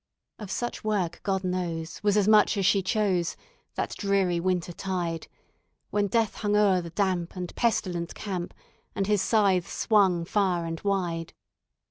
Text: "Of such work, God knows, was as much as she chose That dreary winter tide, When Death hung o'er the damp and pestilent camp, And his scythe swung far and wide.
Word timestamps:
"Of 0.39 0.49
such 0.49 0.83
work, 0.83 1.19
God 1.21 1.43
knows, 1.43 2.01
was 2.01 2.17
as 2.17 2.27
much 2.27 2.57
as 2.57 2.65
she 2.65 2.81
chose 2.81 3.37
That 3.75 3.95
dreary 3.95 4.39
winter 4.39 4.73
tide, 4.73 5.27
When 5.91 6.07
Death 6.07 6.37
hung 6.37 6.55
o'er 6.55 6.81
the 6.81 6.89
damp 6.89 7.35
and 7.35 7.53
pestilent 7.55 8.15
camp, 8.15 8.55
And 8.95 9.05
his 9.05 9.21
scythe 9.21 9.69
swung 9.71 10.25
far 10.25 10.65
and 10.65 10.81
wide. 10.81 11.33